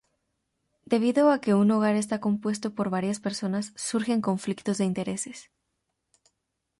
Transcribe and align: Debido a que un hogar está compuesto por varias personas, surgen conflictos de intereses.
Debido 0.93 1.23
a 1.29 1.35
que 1.41 1.53
un 1.63 1.67
hogar 1.75 1.95
está 1.97 2.19
compuesto 2.19 2.73
por 2.73 2.89
varias 2.89 3.19
personas, 3.19 3.71
surgen 3.75 4.19
conflictos 4.19 4.79
de 4.79 4.85
intereses. 4.85 5.51